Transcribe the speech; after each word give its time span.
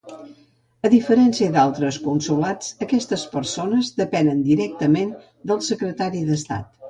A 0.87 0.89
diferència 0.93 1.49
d'altres 1.57 1.99
consolats, 2.05 2.71
aquestes 2.87 3.27
persones 3.35 3.91
depenen 4.01 4.41
directament 4.49 5.15
del 5.53 5.63
secretari 5.69 6.25
d'estat. 6.31 6.75